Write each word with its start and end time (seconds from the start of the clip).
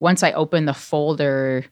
Once 0.00 0.22
I 0.22 0.30
opened 0.32 0.68
the 0.68 0.74
folder 0.74 1.64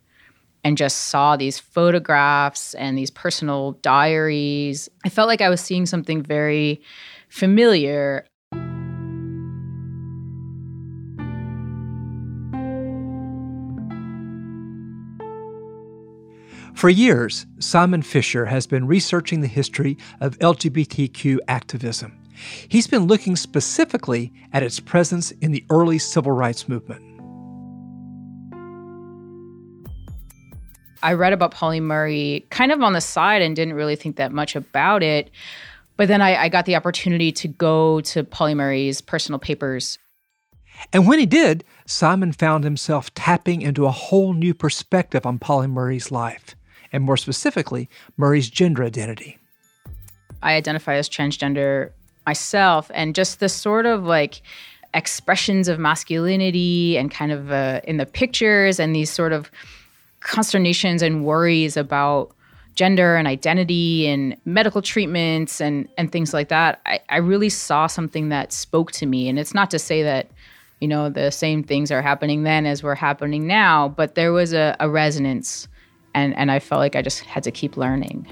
and 0.65 0.77
just 0.77 0.97
saw 1.09 1.37
these 1.37 1.61
photographs 1.61 2.75
and 2.75 2.99
these 2.99 3.11
personal 3.11 3.73
diaries, 3.83 4.89
I 5.05 5.11
felt 5.11 5.29
like 5.29 5.41
I 5.41 5.49
was 5.49 5.61
seeing 5.61 5.87
something 5.87 6.23
very 6.23 6.83
familiar. 7.29 8.27
For 16.75 16.91
years, 16.91 17.47
Simon 17.61 18.03
Fisher 18.03 18.47
has 18.47 18.67
been 18.67 18.89
researching 18.89 19.41
the 19.41 19.47
history 19.47 19.97
of 20.21 20.39
LGBTQ 20.41 21.39
activism. 21.47 22.19
He's 22.69 22.89
been 22.89 23.07
looking 23.07 23.37
specifically 23.37 24.33
at 24.53 24.65
its 24.65 24.81
presence 24.81 25.31
in 25.31 25.53
the 25.53 25.65
early 25.71 25.99
civil 25.99 26.33
rights 26.33 26.69
movement. 26.69 27.16
I 31.07 31.13
read 31.13 31.33
about 31.33 31.53
Pauli 31.53 31.79
Murray 31.79 32.45
kind 32.51 32.73
of 32.73 32.83
on 32.83 32.93
the 32.93 33.01
side 33.01 33.41
and 33.41 33.55
didn't 33.55 33.75
really 33.75 33.95
think 33.95 34.17
that 34.17 34.33
much 34.33 34.57
about 34.57 35.05
it. 35.05 35.31
But 35.97 36.09
then 36.09 36.21
I, 36.21 36.35
I 36.35 36.49
got 36.49 36.67
the 36.67 36.75
opportunity 36.75 37.31
to 37.31 37.47
go 37.47 38.01
to 38.01 38.25
Pauli 38.25 38.55
Murray's 38.55 39.01
personal 39.01 39.39
papers. 39.39 40.01
And 40.93 41.07
when 41.07 41.21
he 41.21 41.27
did, 41.27 41.63
Simon 41.87 42.33
found 42.33 42.65
himself 42.65 43.15
tapping 43.15 43.63
into 43.63 43.87
a 43.87 43.93
whole 43.93 44.33
new 44.33 44.53
perspective 44.53 45.25
on 45.25 45.39
Pauli 45.39 45.69
Murray's 45.69 46.11
life 46.11 46.57
and 46.93 47.05
more 47.05 47.17
specifically, 47.17 47.89
Murray's 48.17 48.51
gender 48.51 48.83
identity. 48.83 49.39
I 50.43 50.55
identify 50.55 50.95
as 50.95 51.09
transgender 51.09 51.91
myself, 52.27 52.91
and 52.95 53.15
just 53.15 53.39
the 53.39 53.49
sort 53.49 53.87
of 53.87 54.03
like 54.03 54.43
expressions 54.93 55.69
of 55.69 55.79
masculinity 55.79 56.99
and 56.99 57.13
kind 57.13 57.31
of 57.31 57.53
uh, 57.53 57.81
in 57.85 57.97
the 57.97 58.07
pictures 58.07 58.81
and 58.81 58.95
these 58.95 59.11
sort 59.11 59.33
of 59.33 59.53
consternations 60.27 61.03
and 61.03 61.25
worries 61.25 61.77
about 61.77 62.33
gender 62.75 63.17
and 63.17 63.27
identity 63.27 64.07
and 64.07 64.37
medical 64.45 64.83
treatments 64.83 65.61
and 65.61 65.89
and 65.97 66.13
things 66.13 66.35
like 66.35 66.49
that 66.49 66.81
I, 66.85 67.01
I 67.09 67.17
really 67.19 67.49
saw 67.49 67.87
something 67.87 68.29
that 68.29 68.53
spoke 68.53 68.93
to 68.93 69.07
me 69.07 69.29
and 69.29 69.39
it's 69.39 69.55
not 69.55 69.71
to 69.71 69.79
say 69.79 70.03
that 70.03 70.31
you 70.81 70.89
know 70.89 71.09
the 71.09 71.31
same 71.31 71.63
things 71.63 71.91
are 71.91 72.03
happening 72.03 72.43
then 72.43 72.67
as 72.67 72.83
were 72.83 72.95
happening 72.95 73.47
now 73.47 73.89
but 73.89 74.15
there 74.15 74.33
was 74.33 74.53
a, 74.53 74.77
a 74.79 74.91
resonance 74.91 75.69
and 76.17 76.35
and 76.37 76.51
I 76.51 76.59
felt 76.59 76.81
like 76.81 76.97
I 76.97 77.03
just 77.03 77.21
had 77.21 77.45
to 77.45 77.51
keep 77.53 77.77
learning. 77.77 78.27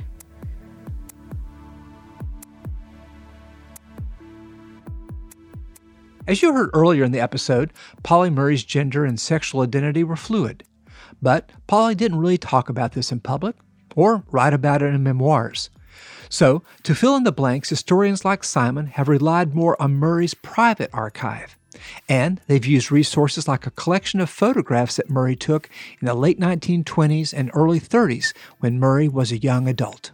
As 6.26 6.40
you 6.40 6.54
heard 6.54 6.70
earlier 6.72 7.04
in 7.04 7.12
the 7.12 7.20
episode, 7.20 7.70
Pauli 8.02 8.30
Murray's 8.30 8.64
gender 8.64 9.04
and 9.04 9.20
sexual 9.20 9.60
identity 9.60 10.02
were 10.02 10.16
fluid. 10.16 10.64
But 11.24 11.48
Pauli 11.66 11.94
didn't 11.94 12.18
really 12.18 12.36
talk 12.36 12.68
about 12.68 12.92
this 12.92 13.10
in 13.10 13.20
public 13.20 13.56
or 13.96 14.24
write 14.30 14.52
about 14.52 14.82
it 14.82 14.92
in 14.92 15.02
memoirs. 15.02 15.70
So, 16.28 16.62
to 16.82 16.94
fill 16.94 17.16
in 17.16 17.24
the 17.24 17.32
blanks, 17.32 17.70
historians 17.70 18.26
like 18.26 18.44
Simon 18.44 18.88
have 18.88 19.08
relied 19.08 19.54
more 19.54 19.80
on 19.80 19.94
Murray's 19.94 20.34
private 20.34 20.90
archive. 20.92 21.56
And 22.10 22.42
they've 22.46 22.66
used 22.66 22.92
resources 22.92 23.48
like 23.48 23.66
a 23.66 23.70
collection 23.70 24.20
of 24.20 24.28
photographs 24.28 24.96
that 24.96 25.08
Murray 25.08 25.34
took 25.34 25.70
in 25.98 26.06
the 26.06 26.14
late 26.14 26.38
1920s 26.38 27.32
and 27.32 27.50
early 27.54 27.80
30s 27.80 28.34
when 28.58 28.78
Murray 28.78 29.08
was 29.08 29.32
a 29.32 29.38
young 29.38 29.66
adult. 29.66 30.10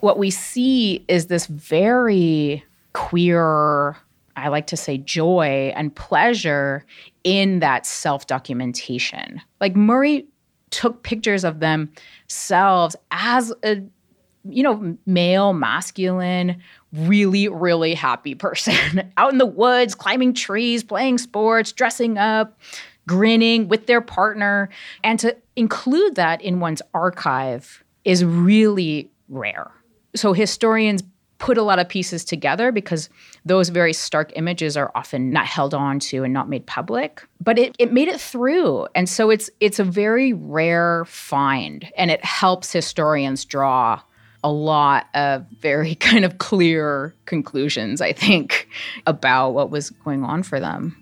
What 0.00 0.18
we 0.18 0.28
see 0.28 1.02
is 1.08 1.26
this 1.26 1.46
very 1.46 2.62
queer, 2.92 3.96
I 4.36 4.48
like 4.48 4.66
to 4.68 4.76
say, 4.76 4.98
joy 4.98 5.72
and 5.74 5.94
pleasure 5.94 6.84
in 7.24 7.60
that 7.60 7.86
self 7.86 8.26
documentation. 8.26 9.40
Like 9.60 9.74
Murray 9.74 10.26
took 10.70 11.02
pictures 11.02 11.44
of 11.44 11.60
themselves 11.60 12.96
as 13.10 13.52
a 13.64 13.82
you 14.48 14.62
know, 14.62 14.96
male, 15.06 15.52
masculine, 15.52 16.62
really, 16.92 17.48
really 17.48 17.94
happy 17.94 18.34
person 18.34 19.10
out 19.16 19.32
in 19.32 19.38
the 19.38 19.46
woods, 19.46 19.94
climbing 19.94 20.34
trees, 20.34 20.84
playing 20.84 21.18
sports, 21.18 21.72
dressing 21.72 22.18
up, 22.18 22.58
grinning 23.08 23.68
with 23.68 23.86
their 23.86 24.00
partner. 24.00 24.68
And 25.02 25.18
to 25.20 25.36
include 25.56 26.14
that 26.16 26.40
in 26.42 26.60
one's 26.60 26.82
archive 26.94 27.82
is 28.04 28.24
really 28.24 29.10
rare. 29.28 29.70
So 30.14 30.32
historians 30.32 31.02
put 31.38 31.58
a 31.58 31.62
lot 31.62 31.78
of 31.78 31.88
pieces 31.88 32.24
together 32.24 32.72
because 32.72 33.08
those 33.44 33.68
very 33.68 33.92
stark 33.92 34.32
images 34.36 34.76
are 34.76 34.90
often 34.94 35.30
not 35.30 35.46
held 35.46 35.74
on 35.74 35.98
to 35.98 36.24
and 36.24 36.32
not 36.32 36.48
made 36.48 36.66
public 36.66 37.22
but 37.40 37.58
it, 37.58 37.74
it 37.78 37.92
made 37.92 38.08
it 38.08 38.20
through 38.20 38.86
and 38.94 39.08
so 39.08 39.30
it's 39.30 39.50
it's 39.60 39.78
a 39.78 39.84
very 39.84 40.32
rare 40.32 41.04
find 41.04 41.90
and 41.96 42.10
it 42.10 42.24
helps 42.24 42.72
historians 42.72 43.44
draw 43.44 44.00
a 44.46 44.50
lot 44.50 45.08
of 45.14 45.44
very 45.60 45.94
kind 46.08 46.24
of 46.24 46.38
clear 46.38 47.12
conclusions, 47.24 48.00
I 48.00 48.12
think, 48.12 48.68
about 49.04 49.50
what 49.50 49.70
was 49.70 49.90
going 49.90 50.22
on 50.22 50.44
for 50.44 50.60
them. 50.60 50.96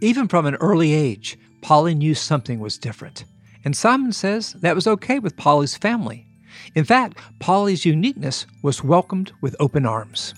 Even 0.00 0.28
from 0.28 0.46
an 0.46 0.54
early 0.56 0.92
age, 0.92 1.36
Pauli 1.60 1.96
knew 1.96 2.14
something 2.14 2.60
was 2.60 2.78
different. 2.78 3.24
And 3.64 3.76
Simon 3.76 4.12
says 4.12 4.52
that 4.52 4.76
was 4.76 4.86
okay 4.86 5.18
with 5.18 5.36
Pauli's 5.36 5.76
family. 5.76 6.27
In 6.74 6.84
fact, 6.84 7.18
Pauli's 7.40 7.84
uniqueness 7.84 8.46
was 8.62 8.84
welcomed 8.84 9.32
with 9.40 9.56
open 9.60 9.86
arms. 9.86 10.34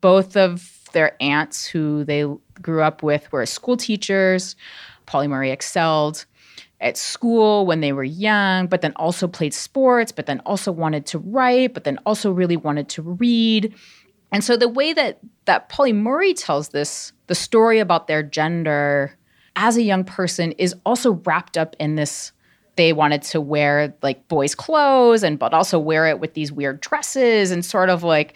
Both 0.00 0.36
of 0.36 0.88
their 0.92 1.16
aunts 1.20 1.66
who 1.66 2.04
they 2.04 2.24
grew 2.60 2.82
up 2.82 3.02
with 3.02 3.30
were 3.32 3.44
school 3.46 3.76
teachers. 3.76 4.56
Pauli 5.06 5.28
Murray 5.28 5.50
excelled 5.50 6.24
at 6.80 6.96
school 6.96 7.66
when 7.66 7.80
they 7.80 7.92
were 7.92 8.04
young, 8.04 8.66
but 8.66 8.82
then 8.82 8.92
also 8.96 9.26
played 9.26 9.54
sports, 9.54 10.12
but 10.12 10.26
then 10.26 10.40
also 10.40 10.70
wanted 10.70 11.06
to 11.06 11.18
write, 11.18 11.74
but 11.74 11.84
then 11.84 11.98
also 12.04 12.30
really 12.30 12.56
wanted 12.56 12.88
to 12.90 13.02
read. 13.02 13.74
And 14.30 14.44
so 14.44 14.56
the 14.56 14.68
way 14.68 14.92
that 14.92 15.18
that 15.46 15.68
Pauli 15.68 15.92
Murray 15.92 16.34
tells 16.34 16.70
this, 16.70 17.12
the 17.26 17.34
story 17.34 17.78
about 17.78 18.06
their 18.06 18.22
gender 18.22 19.16
as 19.56 19.76
a 19.76 19.82
young 19.82 20.04
person 20.04 20.52
is 20.52 20.74
also 20.84 21.12
wrapped 21.24 21.56
up 21.56 21.76
in 21.78 21.94
this 21.94 22.32
they 22.76 22.92
wanted 22.92 23.22
to 23.22 23.40
wear 23.40 23.94
like 24.02 24.26
boys 24.26 24.54
clothes 24.54 25.22
and 25.22 25.38
but 25.38 25.54
also 25.54 25.78
wear 25.78 26.06
it 26.06 26.18
with 26.18 26.34
these 26.34 26.50
weird 26.50 26.80
dresses 26.80 27.52
and 27.52 27.64
sort 27.64 27.88
of 27.88 28.02
like 28.02 28.34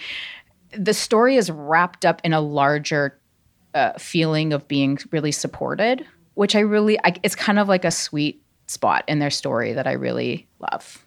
the 0.73 0.95
story 0.95 1.37
is 1.37 1.51
wrapped 1.51 2.05
up 2.05 2.21
in 2.25 2.33
a 2.33 2.41
larger 2.41 3.19
uh, 3.75 3.93
feeling 3.99 4.53
of 4.53 4.67
being 4.69 4.99
really 5.11 5.33
supported, 5.33 6.05
which 6.35 6.55
I 6.55 6.61
really, 6.61 6.99
I, 7.05 7.15
it's 7.23 7.35
kind 7.35 7.59
of 7.59 7.69
like 7.69 7.85
a 7.85 7.91
sweet 7.91 8.43
spot 8.67 9.05
in 9.09 9.19
their 9.19 9.31
story 9.31 9.73
that 9.73 9.87
I 9.87 9.93
really 9.93 10.47
love. 10.59 11.05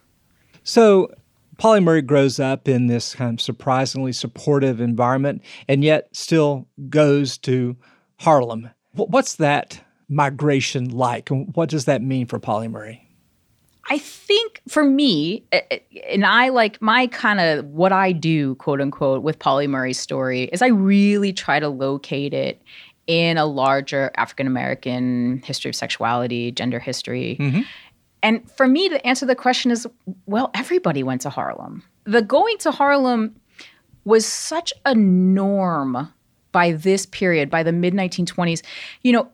So, 0.64 1.14
Pauli 1.58 1.80
Murray 1.80 2.02
grows 2.02 2.40
up 2.40 2.68
in 2.68 2.88
this 2.88 3.14
kind 3.14 3.38
of 3.38 3.42
surprisingly 3.42 4.14
supportive 4.14 4.82
environment 4.82 5.44
and 5.68 5.84
yet 5.84 6.08
still 6.12 6.68
goes 6.90 7.38
to 7.40 7.78
Harlem. 8.20 8.70
What's 8.94 9.36
that 9.36 9.84
migration 10.12 10.90
like? 10.90 11.32
And 11.32 11.56
what 11.56 11.70
does 11.70 11.86
that 11.86 12.04
mean 12.04 12.28
for 12.28 12.40
Murray? 12.68 13.08
I 13.90 13.98
think 13.98 14.62
for 14.68 14.84
me, 14.84 15.44
and 16.08 16.26
I 16.26 16.50
like 16.50 16.82
my 16.82 17.08
kind 17.08 17.40
of 17.40 17.66
what 17.66 17.92
I 17.92 18.12
do, 18.12 18.56
quote 18.56 18.80
unquote, 18.80 19.24
with 19.24 19.40
Pauli 19.40 19.68
Murray's 19.68 20.00
story 20.00 20.44
is 20.44 20.62
I 20.62 20.68
really 20.68 21.34
try 21.34 21.60
to 21.60 21.68
locate 21.68 22.34
it 22.34 22.62
in 23.08 23.38
a 23.38 23.46
larger 23.46 24.12
African 24.16 24.46
American 24.46 25.42
history 25.44 25.70
of 25.70 25.76
sexuality, 25.76 26.52
gender 26.52 26.80
history. 26.80 27.38
Mm-hmm. 27.40 27.62
And 28.24 28.52
for 28.52 28.68
me, 28.68 28.88
to 28.90 29.06
answer 29.06 29.22
to 29.22 29.28
the 29.28 29.36
question 29.36 29.72
is 29.72 29.88
well, 30.26 30.52
everybody 30.54 31.02
went 31.02 31.22
to 31.22 31.30
Harlem. 31.30 31.84
The 32.04 32.22
going 32.22 32.58
to 32.60 32.72
Harlem 32.72 33.36
was 34.06 34.26
such 34.26 34.74
a 34.86 34.94
norm 34.94 36.12
by 36.52 36.74
this 36.74 37.06
period, 37.06 37.50
by 37.50 37.64
the 37.64 37.72
mid 37.72 37.94
1920s. 37.94 38.62
You 39.02 39.14
know, 39.14 39.32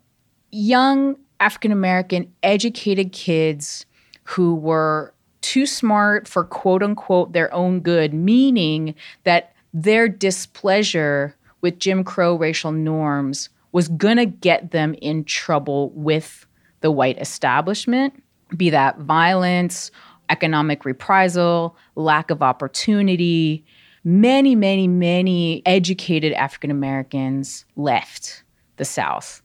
young 0.52 1.16
African 1.40 1.72
American 1.72 2.32
educated 2.44 3.12
kids 3.12 3.86
who 4.24 4.56
were 4.56 5.14
too 5.42 5.66
smart 5.66 6.28
for 6.28 6.44
quote 6.44 6.84
unquote 6.84 7.34
their 7.34 7.54
own 7.54 7.80
good, 7.80 8.14
meaning 8.14 8.96
that 9.24 9.54
their 9.74 10.08
displeasure 10.10 11.36
with 11.62 11.80
Jim 11.80 12.04
Crow 12.04 12.36
racial 12.36 12.72
norms 12.72 13.50
was 13.72 13.88
going 13.88 14.18
to 14.18 14.26
get 14.26 14.72
them 14.72 14.96
in 15.02 15.24
trouble 15.24 15.92
with 15.92 16.46
the 16.82 16.92
white 16.92 17.20
establishment, 17.20 18.22
be 18.56 18.70
that 18.70 19.00
violence, 19.00 19.92
economic 20.30 20.86
reprisal, 20.86 21.76
lack 21.96 22.30
of 22.32 22.42
opportunity. 22.42 23.66
Many, 24.04 24.56
many, 24.56 24.88
many 24.88 25.62
educated 25.66 26.34
African 26.34 26.72
Americans 26.72 27.66
left 27.76 28.44
the 28.78 28.86
South. 28.86 29.42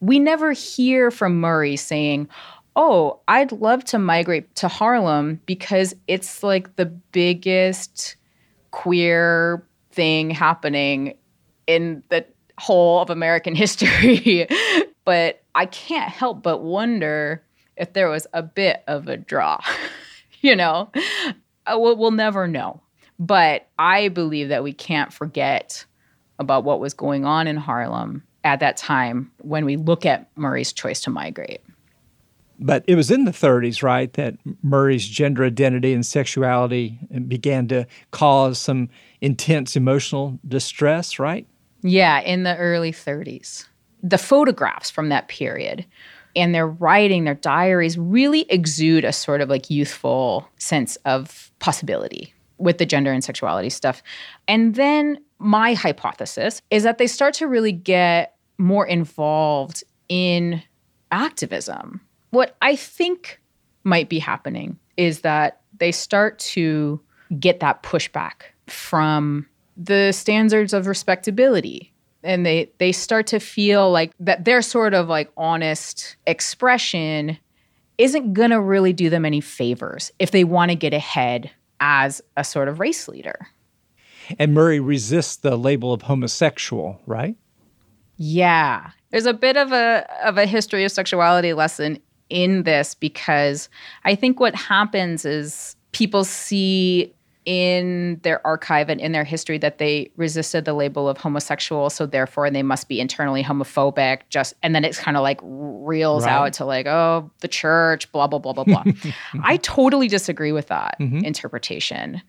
We 0.00 0.18
never 0.18 0.52
hear 0.52 1.10
from 1.10 1.40
Murray 1.40 1.76
saying, 1.76 2.28
oh, 2.76 3.20
I'd 3.26 3.52
love 3.52 3.84
to 3.86 3.98
migrate 3.98 4.54
to 4.56 4.68
Harlem 4.68 5.40
because 5.46 5.94
it's 6.06 6.42
like 6.42 6.76
the 6.76 6.86
biggest 6.86 8.16
queer 8.70 9.66
thing 9.90 10.30
happening 10.30 11.16
in 11.66 12.02
the 12.10 12.24
whole 12.58 13.00
of 13.00 13.10
American 13.10 13.54
history. 13.56 14.46
but 15.04 15.42
I 15.54 15.66
can't 15.66 16.10
help 16.10 16.42
but 16.42 16.62
wonder 16.62 17.42
if 17.76 17.94
there 17.94 18.08
was 18.08 18.26
a 18.32 18.42
bit 18.42 18.82
of 18.86 19.08
a 19.08 19.16
draw. 19.16 19.58
you 20.40 20.54
know, 20.54 20.90
uh, 21.66 21.78
we'll, 21.78 21.96
we'll 21.96 22.10
never 22.10 22.46
know. 22.46 22.80
But 23.18 23.66
I 23.78 24.08
believe 24.08 24.50
that 24.50 24.62
we 24.62 24.74
can't 24.74 25.12
forget 25.12 25.86
about 26.38 26.64
what 26.64 26.80
was 26.80 26.92
going 26.92 27.24
on 27.24 27.46
in 27.46 27.56
Harlem 27.56 28.22
at 28.46 28.60
that 28.60 28.76
time 28.76 29.30
when 29.38 29.64
we 29.64 29.76
look 29.76 30.06
at 30.06 30.30
Murray's 30.36 30.72
choice 30.72 31.00
to 31.00 31.10
migrate. 31.10 31.60
But 32.58 32.84
it 32.86 32.94
was 32.94 33.10
in 33.10 33.26
the 33.26 33.32
30s, 33.32 33.82
right, 33.82 34.10
that 34.14 34.36
Murray's 34.62 35.06
gender 35.06 35.44
identity 35.44 35.92
and 35.92 36.06
sexuality 36.06 36.98
began 37.28 37.68
to 37.68 37.86
cause 38.12 38.58
some 38.58 38.88
intense 39.20 39.76
emotional 39.76 40.38
distress, 40.48 41.18
right? 41.18 41.46
Yeah, 41.82 42.20
in 42.20 42.44
the 42.44 42.56
early 42.56 42.92
30s. 42.92 43.66
The 44.02 44.16
photographs 44.16 44.90
from 44.90 45.10
that 45.10 45.28
period 45.28 45.84
and 46.34 46.54
their 46.54 46.66
writing, 46.66 47.24
their 47.24 47.34
diaries 47.34 47.98
really 47.98 48.42
exude 48.50 49.04
a 49.04 49.12
sort 49.12 49.40
of 49.40 49.50
like 49.50 49.68
youthful 49.68 50.48
sense 50.58 50.96
of 51.04 51.50
possibility 51.58 52.32
with 52.58 52.78
the 52.78 52.86
gender 52.86 53.12
and 53.12 53.22
sexuality 53.22 53.68
stuff. 53.68 54.02
And 54.48 54.76
then 54.76 55.18
my 55.38 55.74
hypothesis 55.74 56.62
is 56.70 56.84
that 56.84 56.96
they 56.96 57.06
start 57.06 57.34
to 57.34 57.46
really 57.46 57.72
get 57.72 58.35
more 58.58 58.86
involved 58.86 59.84
in 60.08 60.62
activism. 61.10 62.00
What 62.30 62.56
I 62.62 62.76
think 62.76 63.40
might 63.84 64.08
be 64.08 64.18
happening 64.18 64.78
is 64.96 65.20
that 65.20 65.60
they 65.78 65.92
start 65.92 66.38
to 66.38 67.00
get 67.38 67.60
that 67.60 67.82
pushback 67.82 68.42
from 68.66 69.46
the 69.76 70.12
standards 70.12 70.72
of 70.72 70.86
respectability 70.86 71.92
and 72.22 72.44
they 72.44 72.70
they 72.78 72.92
start 72.92 73.26
to 73.28 73.38
feel 73.38 73.90
like 73.90 74.12
that 74.18 74.44
their 74.44 74.62
sort 74.62 74.94
of 74.94 75.08
like 75.08 75.30
honest 75.36 76.16
expression 76.26 77.38
isn't 77.98 78.34
going 78.34 78.50
to 78.50 78.60
really 78.60 78.92
do 78.92 79.08
them 79.08 79.24
any 79.24 79.40
favors 79.40 80.12
if 80.18 80.30
they 80.30 80.44
want 80.44 80.70
to 80.70 80.74
get 80.74 80.92
ahead 80.92 81.50
as 81.80 82.20
a 82.36 82.44
sort 82.44 82.68
of 82.68 82.80
race 82.80 83.08
leader. 83.08 83.48
And 84.38 84.52
Murray 84.52 84.80
resists 84.80 85.36
the 85.36 85.56
label 85.56 85.92
of 85.92 86.02
homosexual, 86.02 87.00
right? 87.06 87.36
Yeah. 88.16 88.90
There's 89.10 89.26
a 89.26 89.34
bit 89.34 89.56
of 89.56 89.72
a 89.72 90.06
of 90.24 90.38
a 90.38 90.46
history 90.46 90.84
of 90.84 90.92
sexuality 90.92 91.52
lesson 91.52 91.98
in 92.28 92.64
this 92.64 92.94
because 92.94 93.68
I 94.04 94.14
think 94.14 94.40
what 94.40 94.54
happens 94.54 95.24
is 95.24 95.76
people 95.92 96.24
see 96.24 97.14
in 97.46 98.18
their 98.24 98.44
archive 98.44 98.88
and 98.88 99.00
in 99.00 99.12
their 99.12 99.22
history 99.22 99.56
that 99.56 99.78
they 99.78 100.10
resisted 100.16 100.64
the 100.64 100.74
label 100.74 101.08
of 101.08 101.16
homosexual 101.16 101.88
so 101.88 102.04
therefore 102.04 102.50
they 102.50 102.62
must 102.62 102.88
be 102.88 103.00
internally 103.00 103.42
homophobic 103.42 104.22
just 104.28 104.52
and 104.64 104.74
then 104.74 104.84
it's 104.84 104.98
kind 104.98 105.16
of 105.16 105.22
like 105.22 105.38
reels 105.44 106.24
right. 106.24 106.32
out 106.32 106.52
to 106.52 106.64
like 106.64 106.86
oh 106.86 107.30
the 107.42 107.48
church 107.48 108.10
blah 108.10 108.26
blah 108.26 108.40
blah 108.40 108.52
blah 108.52 108.64
blah 108.64 108.82
i 109.44 109.56
totally 109.58 110.08
disagree 110.08 110.50
with 110.50 110.66
that 110.66 110.96
mm-hmm. 110.98 111.18
interpretation 111.18 112.20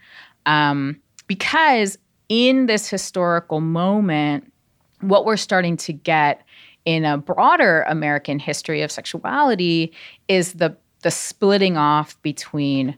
um, 0.45 1.01
because 1.25 1.97
in 2.29 2.67
this 2.67 2.87
historical 2.87 3.59
moment 3.59 4.53
what 5.01 5.25
we're 5.25 5.37
starting 5.37 5.77
to 5.77 5.93
get 5.93 6.43
in 6.85 7.05
a 7.05 7.17
broader 7.17 7.83
american 7.87 8.39
history 8.39 8.81
of 8.81 8.91
sexuality 8.91 9.91
is 10.27 10.53
the 10.53 10.75
the 11.01 11.11
splitting 11.11 11.77
off 11.77 12.21
between 12.21 12.95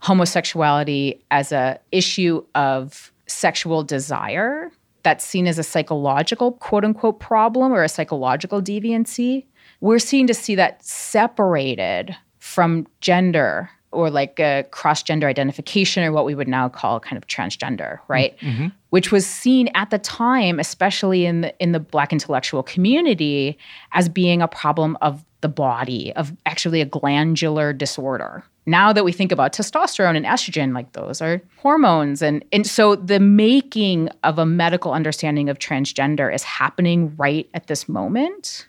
homosexuality 0.00 1.20
as 1.30 1.52
a 1.52 1.78
issue 1.92 2.44
of 2.54 3.12
sexual 3.26 3.82
desire 3.82 4.70
that's 5.02 5.24
seen 5.24 5.46
as 5.46 5.58
a 5.58 5.62
psychological 5.62 6.52
quote 6.52 6.84
unquote 6.84 7.20
problem 7.20 7.72
or 7.72 7.82
a 7.82 7.88
psychological 7.88 8.60
deviancy. 8.60 9.44
We're 9.80 9.98
seeing 9.98 10.26
to 10.26 10.34
see 10.34 10.54
that 10.56 10.84
separated 10.84 12.16
from 12.38 12.86
gender 13.00 13.70
or 13.92 14.10
like 14.10 14.38
a 14.38 14.64
cross 14.70 15.02
gender 15.02 15.26
identification 15.26 16.04
or 16.04 16.12
what 16.12 16.24
we 16.24 16.34
would 16.34 16.48
now 16.48 16.68
call 16.68 17.00
kind 17.00 17.16
of 17.16 17.26
transgender 17.26 17.98
right? 18.08 18.36
Mm-hmm. 18.38 18.68
which 18.90 19.10
was 19.10 19.26
seen 19.26 19.68
at 19.74 19.90
the 19.90 19.98
time 19.98 20.58
especially 20.58 21.26
in 21.26 21.40
the 21.42 21.54
in 21.58 21.72
the 21.72 21.80
black 21.80 22.12
intellectual 22.12 22.62
community 22.62 23.58
as 23.92 24.08
being 24.08 24.42
a 24.42 24.48
problem 24.48 24.96
of 25.00 25.24
the 25.40 25.48
body 25.48 26.12
of 26.14 26.36
actually 26.46 26.80
a 26.80 26.84
glandular 26.84 27.72
disorder. 27.72 28.44
Now 28.66 28.92
that 28.92 29.04
we 29.04 29.12
think 29.12 29.32
about 29.32 29.52
testosterone 29.52 30.16
and 30.16 30.26
estrogen 30.26 30.74
like 30.74 30.92
those 30.92 31.20
are 31.22 31.40
hormones. 31.56 32.22
And 32.22 32.44
and 32.52 32.66
so 32.66 32.94
the 32.94 33.20
making 33.20 34.10
of 34.22 34.38
a 34.38 34.46
medical 34.46 34.92
understanding 34.92 35.48
of 35.48 35.58
transgender 35.58 36.32
is 36.32 36.42
happening 36.42 37.14
right 37.16 37.48
at 37.54 37.66
this 37.66 37.88
moment 37.88 38.66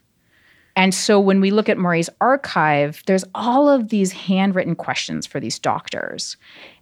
and 0.75 0.93
so 0.93 1.19
when 1.19 1.41
we 1.41 1.51
look 1.51 1.69
at 1.69 1.77
Murray's 1.77 2.09
archive 2.19 3.03
there's 3.05 3.25
all 3.35 3.69
of 3.69 3.89
these 3.89 4.11
handwritten 4.11 4.75
questions 4.75 5.25
for 5.25 5.39
these 5.39 5.59
doctors 5.59 6.37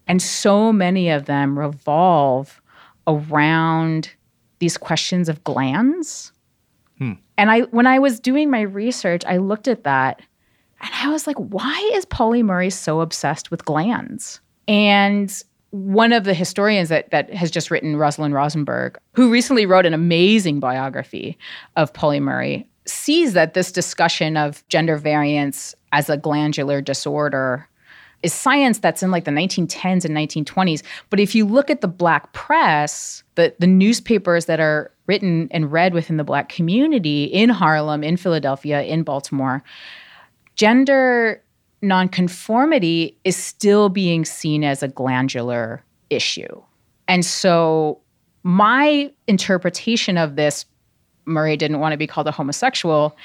and 0.08 0.22
so 0.22 0.74
many 0.74 1.10
of 1.10 1.26
them 1.26 1.58
revolve 1.58 2.62
around 3.08 4.12
these 4.60 4.78
questions 4.78 5.30
of 5.30 5.44
glands 5.44 6.32
hmm. 6.98 7.14
and 7.38 7.52
i 7.52 7.62
when 7.62 7.88
i 7.88 8.00
was 8.00 8.20
doing 8.20 8.50
my 8.50 8.62
research 8.62 9.24
i 9.26 9.38
looked 9.38 9.68
at 9.68 9.84
that 9.84 10.22
and 10.82 10.92
I 10.94 11.10
was 11.10 11.28
like, 11.28 11.38
why 11.38 11.92
is 11.94 12.06
Pauli 12.06 12.44
Murray 12.44 12.70
so 12.70 13.02
obsessed 13.02 13.52
with 13.52 13.66
glands? 13.66 14.40
And 14.68 15.32
one 15.72 16.14
of 16.14 16.24
the 16.24 16.34
historians 16.34 16.90
that, 16.90 17.12
that 17.12 17.34
has 17.34 17.52
just 17.52 17.70
written, 17.70 17.98
Rosalind 17.98 18.34
Rosenberg, 18.34 18.98
who 19.14 19.32
recently 19.32 19.66
wrote 19.66 19.86
an 19.86 19.94
amazing 19.94 20.60
biography 20.60 21.38
of 21.76 21.94
Pauli 21.94 22.20
Murray, 22.20 22.68
sees 22.90 23.34
that 23.34 23.54
this 23.54 23.72
discussion 23.72 24.38
of 24.38 24.68
gender 24.68 24.98
variance 24.98 25.76
as 25.92 26.10
a 26.10 26.18
glandular 26.18 26.82
disorder 26.82 27.68
is 28.22 28.34
science 28.34 28.80
that's 28.80 29.02
in 29.02 29.12
like 29.12 29.24
the 29.24 29.32
1910s 29.32 30.04
and 30.04 30.16
1920s. 30.16 30.84
But 31.10 31.20
if 31.20 31.34
you 31.34 31.46
look 31.46 31.70
at 31.70 31.82
the 31.82 31.88
black 31.88 32.34
press, 32.34 33.24
the, 33.36 33.54
the 33.60 33.68
newspapers 33.68 34.46
that 34.46 34.60
are 34.60 34.92
written 35.08 35.48
and 35.52 35.72
read 35.72 35.94
within 35.94 36.18
the 36.18 36.24
black 36.24 36.50
community 36.50 37.26
in 37.26 37.50
Harlem, 37.50 38.04
in 38.04 38.18
Philadelphia, 38.18 38.84
in 38.84 39.04
Baltimore, 39.04 39.64
gender 40.56 41.42
nonconformity 41.82 43.18
is 43.24 43.38
still 43.38 43.88
being 43.88 44.26
seen 44.26 44.64
as 44.64 44.84
a 44.84 44.88
glandular 44.90 45.84
issue. 46.10 46.62
And 47.08 47.26
so 47.26 48.02
my 48.44 49.12
interpretation 49.28 50.18
of 50.18 50.36
this, 50.36 50.66
Murray 51.26 51.58
didn't 51.58 51.80
want 51.80 51.94
to 51.94 51.98
be 51.98 52.08
called 52.08 52.28
a 52.28 52.32
homosexual, 52.32 53.16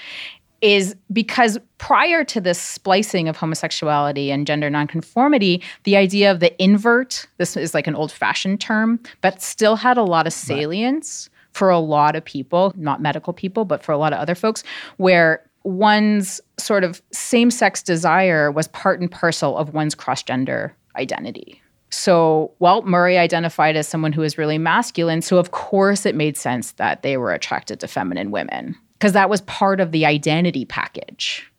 is 0.60 0.96
because 1.12 1.58
prior 1.78 2.24
to 2.24 2.40
this 2.40 2.60
splicing 2.60 3.28
of 3.28 3.36
homosexuality 3.36 4.30
and 4.30 4.46
gender 4.46 4.70
nonconformity, 4.70 5.62
the 5.82 5.96
idea 5.96 6.30
of 6.30 6.40
the 6.40 6.62
invert, 6.62 7.26
this 7.36 7.56
is 7.56 7.74
like 7.74 7.86
an 7.86 7.94
old 7.94 8.10
fashioned 8.10 8.60
term, 8.60 8.98
but 9.20 9.42
still 9.42 9.76
had 9.76 9.98
a 9.98 10.02
lot 10.02 10.26
of 10.26 10.32
salience 10.32 11.28
right. 11.30 11.54
for 11.56 11.68
a 11.68 11.78
lot 11.78 12.16
of 12.16 12.24
people, 12.24 12.72
not 12.76 13.02
medical 13.02 13.32
people, 13.32 13.66
but 13.66 13.82
for 13.82 13.92
a 13.92 13.98
lot 13.98 14.14
of 14.14 14.18
other 14.18 14.34
folks, 14.34 14.64
where 14.96 15.44
one's 15.64 16.40
sort 16.58 16.84
of 16.84 17.02
same 17.12 17.50
sex 17.50 17.82
desire 17.82 18.50
was 18.50 18.68
part 18.68 19.00
and 19.00 19.10
parcel 19.10 19.58
of 19.58 19.74
one's 19.74 19.94
cross 19.94 20.22
gender 20.22 20.74
identity. 20.96 21.60
So, 21.94 22.52
well, 22.58 22.82
Murray 22.82 23.18
identified 23.18 23.76
as 23.76 23.86
someone 23.86 24.12
who 24.12 24.22
was 24.22 24.36
really 24.36 24.58
masculine. 24.58 25.22
So, 25.22 25.38
of 25.38 25.52
course, 25.52 26.04
it 26.04 26.14
made 26.14 26.36
sense 26.36 26.72
that 26.72 27.02
they 27.02 27.16
were 27.16 27.32
attracted 27.32 27.80
to 27.80 27.88
feminine 27.88 28.30
women 28.30 28.76
because 28.94 29.12
that 29.12 29.30
was 29.30 29.42
part 29.42 29.80
of 29.80 29.92
the 29.92 30.04
identity 30.04 30.64
package. 30.64 31.50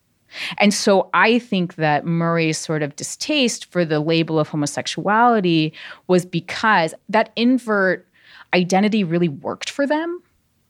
And 0.58 0.74
so 0.74 1.10
I 1.14 1.40
think 1.40 1.76
that 1.76 2.06
Murray's 2.06 2.58
sort 2.58 2.84
of 2.84 2.96
distaste 2.98 3.72
for 3.72 3.86
the 3.86 4.02
label 4.02 4.38
of 4.38 4.50
homosexuality 4.50 5.72
was 6.08 6.26
because 6.26 6.94
that 7.08 7.32
invert 7.38 8.06
identity 8.54 9.04
really 9.04 9.30
worked 9.30 9.70
for 9.70 9.88
them. 9.88 10.22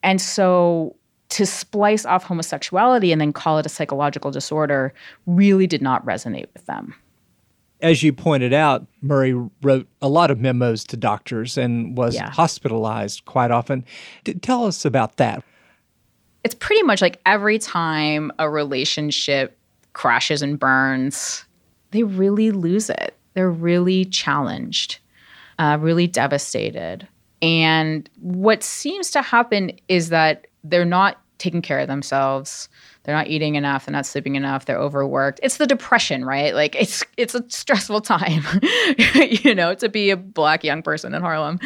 And 0.04 0.22
so 0.22 0.96
to 1.30 1.46
splice 1.46 2.06
off 2.06 2.24
homosexuality 2.24 3.12
and 3.12 3.20
then 3.20 3.34
call 3.34 3.58
it 3.58 3.66
a 3.66 3.70
psychological 3.70 4.30
disorder 4.30 4.94
really 5.26 5.66
did 5.66 5.82
not 5.82 6.06
resonate 6.06 6.48
with 6.54 6.66
them. 6.68 6.94
As 7.82 8.04
you 8.04 8.14
pointed 8.14 8.54
out, 8.54 8.86
Murray 9.02 9.34
wrote 9.62 9.88
a 10.02 10.08
lot 10.08 10.32
of 10.32 10.40
memos 10.40 10.84
to 10.86 10.98
doctors 10.98 11.58
and 11.58 11.98
was 11.98 12.16
yeah. 12.16 12.30
hospitalized 12.30 13.26
quite 13.26 13.52
often. 13.52 13.84
tell 14.42 14.66
us 14.66 14.86
about 14.86 15.18
that. 15.18 15.44
It's 16.44 16.56
pretty 16.56 16.84
much 16.84 17.02
like 17.02 17.20
every 17.26 17.60
time 17.60 18.32
a 18.40 18.50
relationship 18.50 19.58
crashes 19.94 20.42
and 20.42 20.60
burns, 20.60 21.46
they 21.92 22.04
really 22.04 22.52
lose 22.52 22.90
it. 22.90 23.16
They're 23.34 23.52
really 23.52 24.06
challenged, 24.06 25.00
uh, 25.58 25.78
really 25.82 26.08
devastated. 26.08 27.08
And 27.42 28.10
what 28.20 28.64
seems 28.64 29.12
to 29.12 29.22
happen 29.22 29.72
is 29.88 30.10
that 30.10 30.48
they're 30.64 30.86
not 30.86 31.22
taking 31.38 31.62
care 31.62 31.80
of 31.80 31.88
themselves. 31.88 32.70
They're 33.06 33.16
not 33.16 33.28
eating 33.28 33.56
enough, 33.56 33.86
they're 33.86 33.94
not 33.94 34.06
sleeping 34.06 34.36
enough, 34.36 34.66
they're 34.66 34.80
overworked. 34.80 35.40
It's 35.44 35.58
the 35.58 35.68
depression, 35.68 36.26
right? 36.26 36.54
Like 36.54 36.76
it's 36.76 37.04
it's 37.18 37.36
a 37.36 37.44
stressful 37.50 38.02
time, 38.02 38.44
you 39.16 39.54
know, 39.54 39.76
to 39.76 39.90
be 39.90 40.10
a 40.10 40.18
black 40.18 40.64
young 40.64 40.82
person 40.82 41.14
in 41.14 41.22
Harlem. 41.22 41.60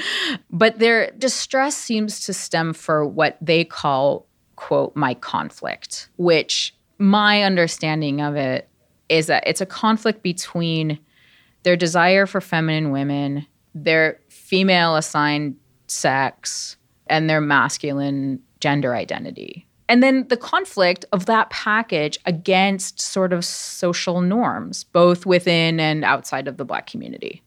But 0.49 0.79
their 0.79 1.11
distress 1.11 1.75
seems 1.75 2.25
to 2.25 2.33
stem 2.33 2.73
for 2.73 3.05
what 3.05 3.37
they 3.41 3.63
call 3.63 4.27
quote 4.57 4.95
my 4.95 5.13
conflict, 5.13 6.09
which 6.17 6.75
my 6.97 7.43
understanding 7.43 8.19
of 8.19 8.35
it 8.35 8.67
is 9.07 9.27
that 9.27 9.47
it's 9.47 9.61
a 9.61 9.65
conflict 9.65 10.21
between 10.21 10.99
their 11.63 11.77
desire 11.77 12.25
for 12.25 12.41
feminine 12.41 12.91
women, 12.91 13.47
their 13.73 14.19
female 14.27 14.97
assigned 14.97 15.55
sex, 15.87 16.77
and 17.07 17.29
their 17.29 17.41
masculine 17.41 18.41
gender 18.59 18.93
identity. 18.93 19.65
And 19.89 20.03
then 20.03 20.27
the 20.27 20.37
conflict 20.37 21.03
of 21.11 21.25
that 21.25 21.49
package 21.49 22.19
against 22.25 23.01
sort 23.01 23.33
of 23.33 23.43
social 23.43 24.21
norms, 24.21 24.83
both 24.85 25.25
within 25.25 25.79
and 25.79 26.05
outside 26.05 26.47
of 26.47 26.57
the 26.57 26.63
Black 26.63 26.85
community 26.85 27.41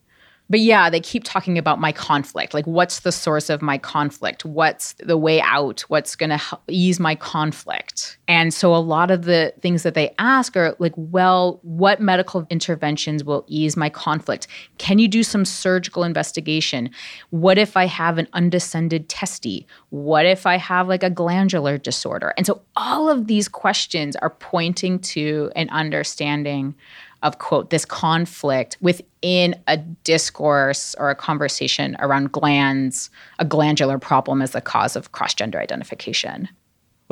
but 0.53 0.61
yeah, 0.61 0.91
they 0.91 1.01
keep 1.01 1.25
talking 1.25 1.57
about 1.57 1.81
my 1.81 1.93
conflict. 1.93 2.53
Like, 2.53 2.67
what's 2.67 3.01
the 3.01 3.11
source 3.11 3.49
of 3.49 3.63
my 3.63 3.79
conflict? 3.79 4.45
What's 4.45 4.93
the 4.99 5.17
way 5.17 5.41
out? 5.41 5.81
What's 5.89 6.15
going 6.15 6.29
to 6.29 6.41
ease 6.69 7.01
my 7.01 7.15
conflict? 7.15 8.19
And 8.29 8.53
so, 8.53 8.77
a 8.77 8.77
lot 8.77 9.11
of 9.11 9.25
the 9.25 9.55
things 9.63 9.83
that 9.83 9.95
they 9.95 10.15
ask 10.19 10.55
are 10.55 10.77
like, 10.79 10.93
well, 10.97 11.59
what 11.63 12.03
medical 12.03 12.47
interventions 12.51 13.25
will 13.25 13.47
ease 13.47 13.79
my 13.79 13.89
conflict? 13.89 14.47
Can 14.77 14.99
you 14.99 15.09
do 15.09 15.23
some 15.23 15.47
surgical 15.47 16.05
investigation? 16.05 16.91
What 17.31 17.57
if 17.57 17.75
I 17.75 17.87
have 17.87 18.19
an 18.19 18.29
undescended 18.35 19.09
testy? 19.09 19.67
What 19.89 20.27
if 20.27 20.45
I 20.45 20.59
have 20.59 20.87
like 20.87 21.03
a 21.03 21.09
glandular 21.09 21.79
disorder? 21.79 22.35
And 22.37 22.45
so, 22.45 22.61
all 22.77 23.09
of 23.09 23.27
these 23.27 23.49
questions 23.49 24.17
are 24.17 24.29
pointing 24.29 24.99
to 24.99 25.51
an 25.57 25.71
understanding 25.71 26.75
of 27.23 27.38
quote 27.38 27.71
this 27.71 27.85
conflict 27.85 28.76
within 28.81 29.55
a 29.69 29.76
discourse 29.76 30.95
or 30.99 31.11
a 31.11 31.14
conversation 31.14 31.97
around 32.00 32.33
glands 32.33 33.11
a 33.38 33.45
glandular 33.45 33.99
problem 33.99 34.43
as 34.43 34.52
the 34.52 34.61
cause 34.61 34.97
of 34.97 35.12
cross-gender 35.12 35.61
identification 35.61 36.49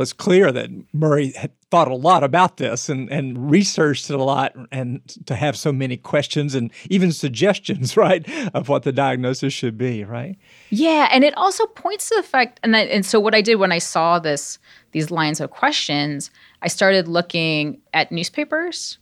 well, 0.01 0.05
it's 0.05 0.15
clear 0.15 0.51
that 0.51 0.71
Murray 0.95 1.33
had 1.33 1.51
thought 1.71 1.89
a 1.89 1.95
lot 1.95 2.25
about 2.25 2.57
this 2.57 2.89
and, 2.89 3.11
and 3.11 3.51
researched 3.51 4.09
it 4.09 4.19
a 4.19 4.23
lot 4.23 4.55
and 4.73 5.03
to 5.27 5.35
have 5.35 5.59
so 5.59 5.73
many 5.73 5.99
questions 5.99 6.55
and 6.55 6.73
even 6.89 7.13
suggestions, 7.13 7.97
right, 7.99 8.27
of 8.55 8.71
what 8.71 8.85
the 8.85 8.93
diagnosis 8.93 9.53
should 9.53 9.77
be, 9.77 10.03
right? 10.05 10.39
Yeah, 10.71 11.09
and 11.13 11.23
it 11.23 11.37
also 11.37 11.67
points 11.67 12.09
to 12.09 12.17
the 12.17 12.23
fact 12.23 12.61
and 12.63 12.73
that, 12.73 12.89
and 12.89 13.05
so 13.05 13.21
what 13.21 13.35
I 13.35 13.43
did 13.43 13.57
when 13.57 13.73
I 13.73 13.79
saw 13.79 14.19
this 14.19 14.59
these 14.93 15.11
lines 15.11 15.39
of 15.39 15.51
questions, 15.51 16.31
I 16.63 16.69
started 16.69 17.07
looking 17.07 17.83
at 17.93 18.11
newspapers 18.11 18.97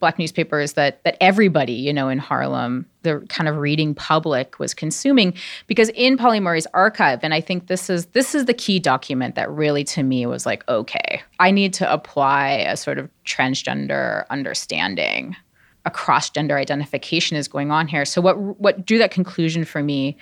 black 0.00 0.18
newspapers 0.18 0.72
that 0.72 1.02
that 1.04 1.16
everybody 1.20 1.72
you 1.72 1.92
know 1.92 2.08
in 2.08 2.18
Harlem 2.18 2.86
the 3.02 3.24
kind 3.28 3.48
of 3.48 3.56
reading 3.56 3.94
public 3.94 4.58
was 4.58 4.74
consuming 4.74 5.32
because 5.66 5.90
in 5.90 6.16
Pauli 6.16 6.40
Murray's 6.40 6.66
archive 6.74 7.20
and 7.22 7.32
I 7.32 7.40
think 7.40 7.68
this 7.68 7.88
is 7.88 8.06
this 8.06 8.34
is 8.34 8.46
the 8.46 8.54
key 8.54 8.78
document 8.78 9.34
that 9.36 9.50
really 9.50 9.84
to 9.84 10.02
me 10.02 10.26
was 10.26 10.44
like 10.46 10.66
okay 10.68 11.22
I 11.38 11.50
need 11.50 11.72
to 11.74 11.92
apply 11.92 12.48
a 12.48 12.76
sort 12.76 12.98
of 12.98 13.08
transgender 13.24 14.24
understanding. 14.30 15.36
A 15.86 15.90
cross 15.90 16.28
gender 16.28 16.58
identification 16.58 17.38
is 17.38 17.48
going 17.48 17.70
on 17.70 17.88
here. 17.88 18.04
So 18.04 18.20
what 18.20 18.36
what 18.60 18.84
drew 18.84 18.98
that 18.98 19.10
conclusion 19.10 19.64
for 19.64 19.82
me 19.82 20.16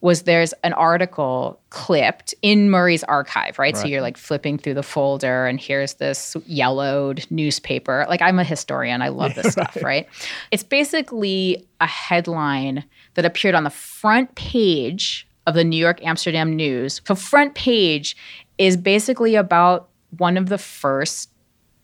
was 0.00 0.22
there's 0.22 0.52
an 0.64 0.72
article 0.72 1.60
clipped 1.70 2.34
in 2.42 2.70
Murray's 2.70 3.04
archive, 3.04 3.58
right? 3.58 3.74
right? 3.74 3.76
So 3.76 3.86
you're 3.86 4.00
like 4.00 4.16
flipping 4.16 4.56
through 4.56 4.74
the 4.74 4.82
folder 4.82 5.46
and 5.46 5.60
here's 5.60 5.94
this 5.94 6.36
yellowed 6.46 7.26
newspaper. 7.30 8.06
Like 8.08 8.22
I'm 8.22 8.38
a 8.38 8.44
historian, 8.44 9.02
I 9.02 9.08
love 9.08 9.34
this 9.34 9.52
stuff, 9.52 9.76
right. 9.82 10.08
It's 10.50 10.62
basically 10.62 11.66
a 11.80 11.86
headline 11.86 12.84
that 13.14 13.24
appeared 13.24 13.54
on 13.54 13.64
the 13.64 13.70
front 13.70 14.34
page 14.34 15.26
of 15.46 15.54
the 15.54 15.64
New 15.64 15.76
York 15.76 16.04
Amsterdam 16.04 16.54
News. 16.54 17.02
So 17.06 17.14
front 17.14 17.54
page 17.54 18.16
is 18.58 18.76
basically 18.76 19.34
about 19.34 19.88
one 20.16 20.36
of 20.36 20.48
the 20.48 20.58
first 20.58 21.30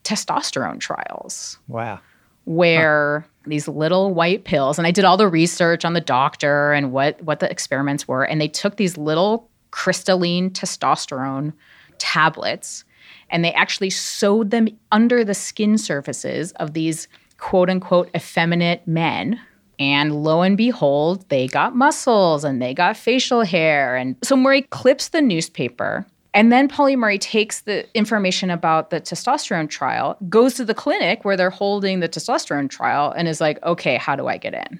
testosterone 0.03 0.79
trials. 0.79 1.59
Wow. 1.67 1.99
Where 2.45 3.21
huh 3.21 3.27
these 3.49 3.67
little 3.67 4.13
white 4.13 4.43
pills 4.43 4.77
and 4.77 4.87
I 4.87 4.91
did 4.91 5.05
all 5.05 5.17
the 5.17 5.27
research 5.27 5.85
on 5.85 5.93
the 5.93 6.01
doctor 6.01 6.73
and 6.73 6.91
what 6.91 7.21
what 7.23 7.39
the 7.39 7.49
experiments 7.49 8.07
were 8.07 8.23
and 8.23 8.39
they 8.39 8.47
took 8.47 8.77
these 8.77 8.97
little 8.97 9.49
crystalline 9.71 10.49
testosterone 10.51 11.53
tablets 11.97 12.83
and 13.29 13.43
they 13.43 13.53
actually 13.53 13.89
sewed 13.89 14.51
them 14.51 14.67
under 14.91 15.23
the 15.23 15.33
skin 15.33 15.77
surfaces 15.77 16.51
of 16.53 16.73
these 16.73 17.07
quote 17.37 17.69
unquote 17.69 18.09
effeminate 18.15 18.87
men 18.87 19.39
and 19.79 20.23
lo 20.23 20.41
and 20.41 20.57
behold, 20.57 21.27
they 21.29 21.47
got 21.47 21.75
muscles 21.75 22.43
and 22.43 22.61
they 22.61 22.73
got 22.73 22.97
facial 22.97 23.43
hair. 23.43 23.95
And 23.95 24.15
so 24.23 24.35
Murray 24.35 24.63
clips 24.63 25.09
the 25.09 25.21
newspaper 25.21 26.05
and 26.37 26.51
then 26.51 26.67
Pauli 26.67 26.95
Murray 26.95 27.17
takes 27.17 27.61
the 27.61 27.91
information 27.97 28.51
about 28.51 28.91
the 28.91 29.01
testosterone 29.01 29.67
trial, 29.67 30.17
goes 30.29 30.53
to 30.53 30.65
the 30.65 30.75
clinic 30.75 31.25
where 31.25 31.35
they're 31.35 31.49
holding 31.49 31.99
the 31.99 32.07
testosterone 32.07 32.69
trial, 32.69 33.11
and 33.11 33.27
is 33.27 33.41
like, 33.41 33.57
okay, 33.63 33.97
how 33.97 34.15
do 34.15 34.27
I 34.27 34.37
get 34.37 34.53
in? 34.53 34.79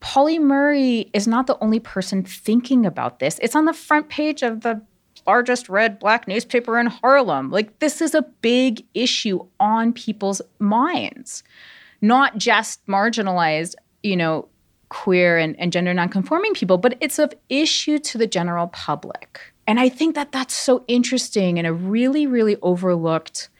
Pauli 0.00 0.38
Murray 0.38 1.08
is 1.14 1.26
not 1.26 1.46
the 1.46 1.56
only 1.62 1.80
person 1.80 2.22
thinking 2.22 2.84
about 2.84 3.18
this. 3.18 3.38
It's 3.40 3.56
on 3.56 3.64
the 3.64 3.72
front 3.72 4.10
page 4.10 4.42
of 4.42 4.60
the 4.60 4.82
largest 5.26 5.70
red 5.70 5.98
black 5.98 6.28
newspaper 6.28 6.78
in 6.78 6.88
Harlem. 6.88 7.50
Like, 7.50 7.78
this 7.78 8.02
is 8.02 8.14
a 8.14 8.20
big 8.42 8.84
issue 8.92 9.40
on 9.58 9.94
people's 9.94 10.42
minds, 10.58 11.42
not 12.02 12.36
just 12.36 12.84
marginalized, 12.84 13.74
you 14.02 14.18
know, 14.18 14.50
queer 14.90 15.38
and, 15.38 15.58
and 15.58 15.72
gender 15.72 15.94
nonconforming 15.94 16.52
people, 16.52 16.76
but 16.76 16.98
it's 17.00 17.18
of 17.18 17.32
issue 17.48 17.98
to 18.00 18.18
the 18.18 18.26
general 18.26 18.66
public. 18.66 19.40
And 19.70 19.78
I 19.78 19.88
think 19.88 20.16
that 20.16 20.32
that's 20.32 20.52
so 20.52 20.84
interesting 20.88 21.56
and 21.56 21.64
a 21.64 21.72
really, 21.72 22.26
really 22.26 22.56
overlooked 22.60 23.50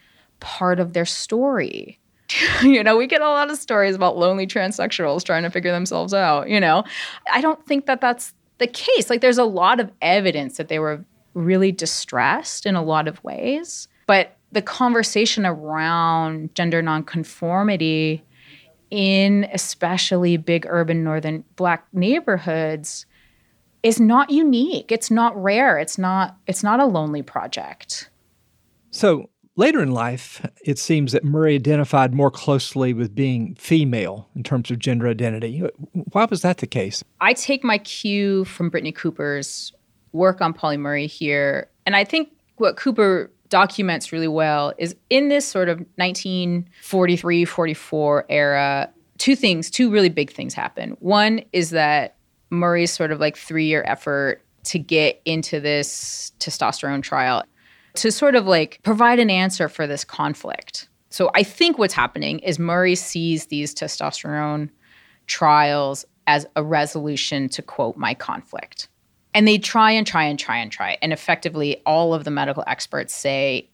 part 0.41 0.77
of 0.77 0.91
their 0.91 1.05
story. 1.05 2.01
you 2.61 2.83
know, 2.83 2.97
we 2.97 3.07
get 3.07 3.21
a 3.21 3.29
lot 3.29 3.49
of 3.49 3.55
stories 3.55 3.95
about 3.95 4.17
lonely 4.17 4.45
transsexuals 4.45 5.23
trying 5.23 5.43
to 5.43 5.49
figure 5.49 5.71
themselves 5.71 6.13
out, 6.13 6.49
you 6.49 6.59
know. 6.59 6.83
I 7.31 7.39
don't 7.39 7.65
think 7.65 7.85
that 7.85 8.01
that's 8.01 8.33
the 8.57 8.67
case. 8.67 9.09
Like, 9.09 9.21
there's 9.21 9.37
a 9.37 9.45
lot 9.45 9.79
of 9.79 9.89
evidence 10.01 10.57
that 10.57 10.67
they 10.67 10.79
were 10.79 11.01
really 11.33 11.71
distressed 11.71 12.65
in 12.65 12.75
a 12.75 12.83
lot 12.83 13.07
of 13.07 13.23
ways. 13.23 13.87
But 14.05 14.35
the 14.51 14.61
conversation 14.61 15.45
around 15.45 16.53
gender 16.55 16.81
nonconformity 16.81 18.21
in 18.89 19.47
especially 19.53 20.35
big 20.35 20.65
urban 20.67 21.05
northern 21.05 21.45
black 21.55 21.87
neighborhoods 21.93 23.05
is 23.83 23.99
not 23.99 24.29
unique. 24.29 24.91
It's 24.91 25.11
not 25.11 25.41
rare. 25.41 25.77
It's 25.77 25.97
not 25.97 26.37
it's 26.47 26.63
not 26.63 26.79
a 26.79 26.85
lonely 26.85 27.21
project. 27.21 28.09
So, 28.91 29.29
later 29.55 29.81
in 29.81 29.91
life, 29.91 30.45
it 30.63 30.77
seems 30.77 31.13
that 31.13 31.23
Murray 31.23 31.55
identified 31.55 32.13
more 32.13 32.31
closely 32.31 32.93
with 32.93 33.15
being 33.15 33.55
female 33.55 34.27
in 34.35 34.43
terms 34.43 34.69
of 34.69 34.79
gender 34.79 35.07
identity. 35.07 35.63
Why 36.11 36.25
was 36.25 36.41
that 36.41 36.57
the 36.57 36.67
case? 36.67 37.03
I 37.21 37.33
take 37.33 37.63
my 37.63 37.77
cue 37.79 38.45
from 38.45 38.69
Brittney 38.69 38.93
Cooper's 38.93 39.71
work 40.11 40.41
on 40.41 40.53
Pauli 40.53 40.77
Murray 40.77 41.07
here, 41.07 41.69
and 41.85 41.95
I 41.95 42.03
think 42.03 42.29
what 42.57 42.75
Cooper 42.75 43.31
documents 43.49 44.11
really 44.11 44.27
well 44.27 44.73
is 44.77 44.95
in 45.09 45.27
this 45.27 45.45
sort 45.45 45.67
of 45.67 45.79
1943 45.95 47.43
44 47.43 48.25
era 48.29 48.89
two 49.17 49.35
things 49.35 49.69
two 49.69 49.91
really 49.91 50.07
big 50.07 50.31
things 50.31 50.53
happen 50.53 50.95
one 51.01 51.41
is 51.51 51.71
that 51.71 52.15
Murray's 52.51 52.91
sort 52.91 53.11
of 53.11 53.19
like 53.19 53.35
three 53.35 53.65
year 53.65 53.83
effort 53.87 54.43
to 54.65 54.77
get 54.77 55.21
into 55.25 55.59
this 55.59 56.31
testosterone 56.39 57.01
trial 57.01 57.43
to 57.95 58.11
sort 58.11 58.35
of 58.35 58.45
like 58.45 58.79
provide 58.83 59.19
an 59.19 59.29
answer 59.29 59.67
for 59.67 59.87
this 59.87 60.03
conflict. 60.03 60.87
So 61.09 61.29
I 61.33 61.43
think 61.43 61.77
what's 61.77 61.93
happening 61.93 62.39
is 62.39 62.59
Murray 62.59 62.95
sees 62.95 63.47
these 63.47 63.73
testosterone 63.75 64.69
trials 65.27 66.05
as 66.27 66.45
a 66.55 66.63
resolution 66.63 67.49
to 67.49 67.61
quote 67.61 67.97
my 67.97 68.13
conflict. 68.13 68.87
And 69.33 69.47
they 69.47 69.57
try 69.57 69.91
and 69.91 70.05
try 70.05 70.23
and 70.23 70.37
try 70.37 70.57
and 70.57 70.71
try. 70.71 70.97
And 71.01 71.11
effectively, 71.11 71.81
all 71.85 72.13
of 72.13 72.23
the 72.23 72.31
medical 72.31 72.63
experts 72.67 73.13
say 73.13 73.69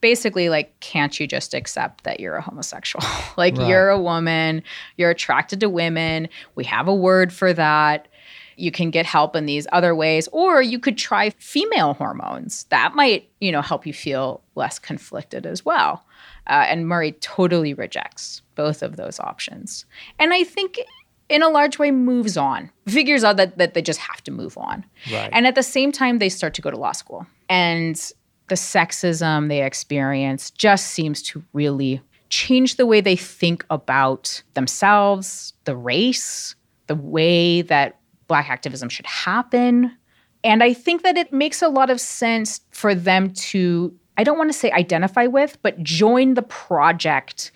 basically, 0.00 0.50
like, 0.50 0.78
can't 0.80 1.18
you 1.18 1.26
just 1.26 1.54
accept 1.54 2.04
that 2.04 2.20
you're 2.20 2.36
a 2.36 2.42
homosexual? 2.42 3.06
like, 3.38 3.56
right. 3.56 3.68
you're 3.68 3.88
a 3.88 3.98
woman, 3.98 4.62
you're 4.98 5.10
attracted 5.10 5.60
to 5.60 5.70
women. 5.70 6.28
We 6.54 6.64
have 6.64 6.88
a 6.88 6.94
word 6.94 7.32
for 7.32 7.54
that. 7.54 8.08
You 8.56 8.70
can 8.70 8.90
get 8.90 9.06
help 9.06 9.36
in 9.36 9.46
these 9.46 9.66
other 9.72 9.94
ways, 9.94 10.28
or 10.32 10.62
you 10.62 10.78
could 10.78 10.98
try 10.98 11.30
female 11.30 11.94
hormones. 11.94 12.64
That 12.64 12.94
might, 12.94 13.28
you 13.40 13.52
know, 13.52 13.62
help 13.62 13.86
you 13.86 13.92
feel 13.92 14.42
less 14.54 14.78
conflicted 14.78 15.46
as 15.46 15.64
well. 15.64 16.04
Uh, 16.46 16.64
and 16.68 16.86
Murray 16.86 17.12
totally 17.12 17.74
rejects 17.74 18.42
both 18.54 18.82
of 18.82 18.96
those 18.96 19.18
options. 19.20 19.86
And 20.18 20.32
I 20.32 20.44
think 20.44 20.80
in 21.28 21.42
a 21.42 21.48
large 21.48 21.78
way 21.78 21.90
moves 21.90 22.36
on 22.36 22.70
figures 22.86 23.24
out 23.24 23.36
that, 23.38 23.56
that 23.56 23.74
they 23.74 23.80
just 23.80 23.98
have 23.98 24.22
to 24.22 24.30
move 24.30 24.58
on 24.58 24.84
right. 25.10 25.30
and 25.32 25.46
at 25.46 25.54
the 25.54 25.62
same 25.62 25.90
time 25.90 26.18
they 26.18 26.28
start 26.28 26.52
to 26.52 26.60
go 26.60 26.70
to 26.70 26.76
law 26.76 26.92
school 26.92 27.26
and 27.48 28.12
the 28.48 28.54
sexism 28.54 29.48
they 29.48 29.64
experience 29.64 30.50
just 30.50 30.88
seems 30.88 31.22
to 31.22 31.42
really 31.54 32.02
change 32.34 32.76
the 32.76 32.86
way 32.86 33.00
they 33.00 33.14
think 33.14 33.64
about 33.70 34.42
themselves, 34.54 35.52
the 35.64 35.76
race, 35.76 36.56
the 36.88 36.96
way 36.96 37.62
that 37.62 38.00
Black 38.26 38.48
activism 38.48 38.88
should 38.88 39.06
happen. 39.06 39.96
And 40.42 40.62
I 40.62 40.74
think 40.74 41.02
that 41.02 41.16
it 41.16 41.32
makes 41.32 41.62
a 41.62 41.68
lot 41.68 41.90
of 41.90 42.00
sense 42.00 42.60
for 42.70 42.94
them 42.94 43.32
to, 43.32 43.94
I 44.18 44.24
don't 44.24 44.38
want 44.38 44.50
to 44.50 44.58
say 44.58 44.70
identify 44.70 45.26
with, 45.26 45.58
but 45.62 45.82
join 45.82 46.34
the 46.34 46.42
project 46.42 47.50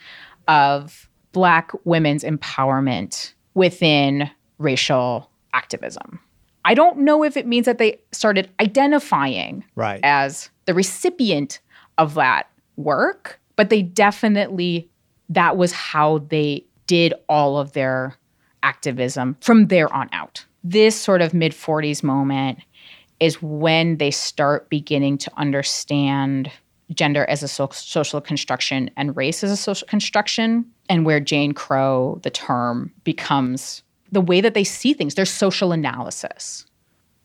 of 0.47 1.09
Black 1.33 1.71
women's 1.85 2.25
empowerment 2.25 3.35
within 3.55 4.31
racial 4.59 5.31
activism. 5.53 6.21
I 6.65 6.75
don't 6.75 6.99
know 6.99 7.23
if 7.23 7.37
it 7.37 7.47
means 7.47 7.67
that 7.67 7.79
they 7.79 8.01
started 8.13 8.51
identifying 8.61 9.65
right. 9.75 10.01
as 10.03 10.51
the 10.67 10.75
recipient 10.75 11.61
of 11.97 12.15
that 12.15 12.49
work, 12.77 13.41
but 13.57 13.71
they 13.71 13.83
definitely, 13.83 14.89
that 15.29 15.57
was 15.57 15.73
how 15.73 16.19
they 16.19 16.65
did 16.87 17.15
all 17.29 17.59
of 17.59 17.73
their 17.73 18.17
activism 18.63 19.37
from 19.41 19.69
there 19.69 19.93
on 19.93 20.09
out. 20.13 20.45
This 20.65 21.01
sort 21.01 21.23
of 21.23 21.35
mid 21.35 21.53
40s 21.53 22.03
moment 22.03 22.59
is 23.21 23.43
when 23.43 23.97
they 23.97 24.11
start 24.11 24.69
beginning 24.69 25.19
to 25.19 25.33
understand 25.37 26.51
gender 26.95 27.25
as 27.29 27.43
a 27.43 27.49
so- 27.49 27.69
social 27.73 28.21
construction 28.21 28.91
and 28.97 29.17
race 29.17 29.45
as 29.45 29.51
a 29.51 29.57
social 29.57 29.87
construction, 29.89 30.65
and 30.89 31.05
where 31.05 31.21
Jane 31.21 31.53
Crow, 31.53 32.19
the 32.23 32.31
term, 32.31 32.93
becomes 33.05 33.83
the 34.11 34.21
way 34.21 34.41
that 34.41 34.55
they 34.55 34.65
see 34.65 34.95
things, 34.95 35.15
their 35.15 35.27
social 35.27 35.73
analysis. 35.73 36.65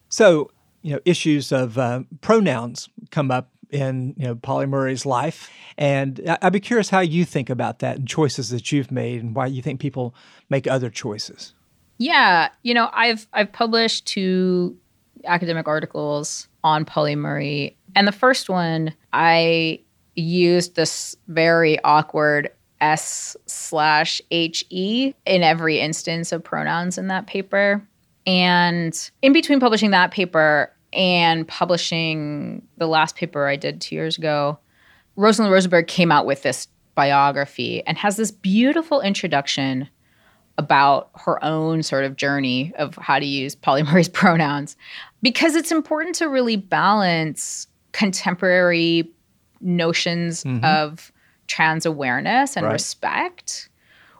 So, 0.10 0.52
you 0.82 0.94
know, 0.94 1.00
issues 1.06 1.52
of 1.52 1.78
uh, 1.78 2.04
pronouns 2.20 2.90
come 3.10 3.32
up 3.32 3.53
in 3.74 4.14
you 4.18 4.26
know 4.26 4.36
Pauli 4.36 4.66
Murray's 4.66 5.06
life, 5.06 5.50
and 5.78 6.22
I'd 6.42 6.54
be 6.54 6.60
curious 6.60 6.90
how 6.90 7.00
you 7.00 7.26
think 7.26 7.50
about 7.50 7.80
that 7.80 7.98
and 7.98 8.08
choices 8.08 8.50
that 8.50 8.72
you've 8.72 8.92
made, 8.92 9.22
and 9.22 9.36
why 9.36 9.48
you 9.48 9.62
think 9.62 9.80
people 9.80 10.16
make 10.50 10.68
other 10.68 10.90
choices. 10.90 11.54
Yeah, 11.98 12.50
you 12.64 12.74
know, 12.74 12.90
I've 12.94 13.28
I've 13.34 13.52
published 13.52 14.06
two 14.08 14.78
academic 15.26 15.68
articles 15.68 16.48
on 16.64 16.86
Pauli 16.86 17.16
Murray, 17.16 17.78
and 17.96 18.08
the 18.08 18.12
first 18.12 18.50
one 18.50 18.94
I 19.12 19.80
used 20.16 20.76
this 20.76 21.16
very 21.28 21.82
awkward 21.84 22.50
S 22.82 23.38
slash 23.46 24.22
H 24.32 24.66
E 24.70 25.14
in 25.26 25.44
every 25.44 25.80
instance 25.80 26.32
of 26.32 26.44
pronouns 26.44 26.98
in 26.98 27.08
that 27.08 27.28
paper. 27.28 27.82
And 28.26 29.10
in 29.22 29.34
between 29.34 29.60
publishing 29.60 29.92
that 29.92 30.12
paper 30.12 30.73
and 30.94 31.48
publishing 31.48 32.66
the 32.78 32.88
last 32.88 33.16
paper 33.16 33.48
I 33.48 33.56
did 33.56 33.82
two 33.82 33.96
years 33.96 34.18
ago, 34.18 34.60
Rosalind 35.16 35.52
Rosenberg 35.52 35.88
came 35.88 36.12
out 36.12 36.26
with 36.26 36.44
this 36.44 36.68
biography 36.96 37.86
and 37.86 37.98
has 37.98 38.18
this 38.18 38.32
beautiful 38.32 39.02
introduction 39.02 39.90
about 40.58 41.10
her 41.16 41.44
own 41.44 41.82
sort 41.82 42.06
of 42.06 42.16
journey 42.16 42.72
of 42.78 42.96
how 42.98 43.18
to 43.20 43.26
use 43.26 43.58
Murray's 43.66 44.10
pronouns 44.10 44.76
because 45.22 45.56
it's 45.56 45.72
important 45.72 46.16
to 46.16 46.30
really 46.30 46.56
balance 46.56 47.68
contemporary 47.92 49.10
notions 49.62 50.44
mm-hmm. 50.44 50.64
of 50.64 51.12
trans 51.48 51.86
awareness 51.86 52.56
and 52.56 52.66
right. 52.66 52.74
respect 52.74 53.70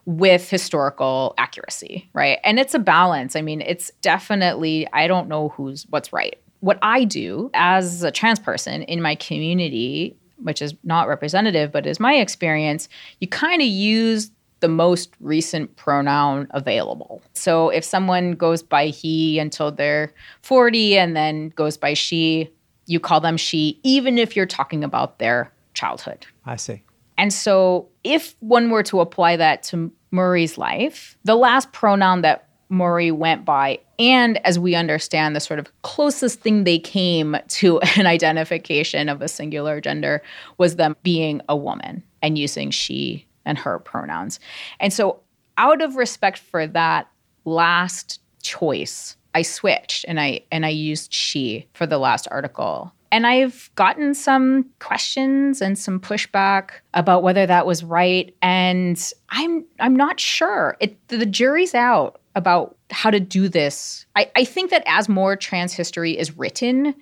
with 0.06 0.50
historical 0.50 1.34
accuracy, 1.38 2.10
right? 2.14 2.40
And 2.44 2.60
it's 2.60 2.74
a 2.74 2.80
balance. 2.80 3.36
I 3.36 3.42
mean, 3.42 3.62
it's 3.62 3.92
definitely, 4.02 4.88
I 4.92 5.08
don't 5.08 5.30
know 5.30 5.50
who's 5.50 5.86
what's 5.90 6.12
right. 6.12 6.40
What 6.64 6.80
I 6.82 7.04
do 7.04 7.52
as 7.54 8.04
a 8.04 8.12
trans 8.12 8.40
person 8.40 8.84
in 8.84 9.02
my 9.02 9.16
community, 9.16 10.16
which 10.38 10.62
is 10.62 10.74
not 10.86 11.10
representative, 11.10 11.74
but 11.74 11.86
is 11.86 12.00
my 12.00 12.14
experience, 12.16 12.88
you 13.20 13.28
kind 13.28 13.62
of 13.62 13.68
use 13.68 14.32
the 14.62 14.70
most 14.70 15.14
recent 15.20 15.76
pronoun 15.76 16.48
available. 16.52 17.22
So 17.34 17.68
if 17.68 17.84
someone 17.84 18.32
goes 18.32 18.64
by 18.64 18.88
he 18.88 19.40
until 19.40 19.74
they're 19.74 20.14
40 20.44 20.98
and 20.98 21.18
then 21.18 21.50
goes 21.50 21.76
by 21.76 21.96
she, 21.96 22.50
you 22.86 22.98
call 22.98 23.20
them 23.20 23.36
she, 23.36 23.78
even 23.84 24.18
if 24.18 24.34
you're 24.34 24.46
talking 24.46 24.86
about 24.86 25.20
their 25.20 25.52
childhood. 25.74 26.26
I 26.46 26.56
see. 26.56 26.82
And 27.18 27.34
so, 27.34 27.90
if 28.06 28.36
one 28.40 28.70
were 28.70 28.84
to 28.84 29.02
apply 29.02 29.36
that 29.36 29.64
to 29.64 29.92
Murray's 30.12 30.58
life, 30.58 31.18
the 31.26 31.36
last 31.36 31.74
pronoun 31.74 32.22
that 32.22 32.48
Murray 32.70 33.12
went 33.12 33.46
by, 33.46 33.80
and 34.00 34.44
as 34.46 34.58
we 34.58 34.76
understand, 34.76 35.36
the 35.36 35.40
sort 35.40 35.60
of 35.60 35.72
closest 35.82 36.42
thing 36.42 36.64
they 36.64 36.80
came 36.80 37.38
to 37.50 37.80
an 37.98 38.06
identification 38.06 39.10
of 39.10 39.22
a 39.22 39.28
singular 39.28 39.80
gender 39.80 40.22
was 40.58 40.76
them 40.76 40.96
being 41.04 41.42
a 41.48 41.56
woman 41.56 42.04
and 42.22 42.38
using 42.38 42.72
she 42.72 43.26
and 43.46 43.58
her 43.58 43.80
pronouns. 43.80 44.40
And 44.80 44.92
so, 44.92 45.20
out 45.58 45.82
of 45.82 45.96
respect 45.96 46.40
for 46.40 46.66
that 46.68 47.08
last 47.46 48.20
choice, 48.42 49.16
I 49.36 49.42
switched 49.42 50.06
and 50.08 50.20
I 50.20 50.42
and 50.52 50.66
I 50.66 50.70
used 50.70 51.14
she 51.14 51.68
for 51.74 51.86
the 51.86 51.98
last 51.98 52.28
article. 52.32 52.94
And 53.12 53.28
I've 53.28 53.70
gotten 53.76 54.16
some 54.16 54.66
questions 54.80 55.62
and 55.62 55.78
some 55.78 56.00
pushback 56.00 56.72
about 56.96 57.22
whether 57.22 57.46
that 57.46 57.68
was 57.68 57.84
right. 57.84 58.36
And 58.42 59.00
I'm 59.30 59.66
I'm 59.80 59.96
not 59.96 60.20
sure. 60.20 60.78
It 60.80 61.08
the 61.10 61.26
jury's 61.26 61.76
out 61.76 62.20
about 62.36 62.78
how 62.90 63.10
to 63.10 63.20
do 63.20 63.48
this. 63.48 64.06
I, 64.16 64.30
I 64.36 64.46
think 64.46 64.72
that 64.72 64.84
as 64.86 65.08
more 65.08 65.36
trans 65.36 65.74
history 65.74 66.18
is 66.18 66.38
written, 66.38 66.96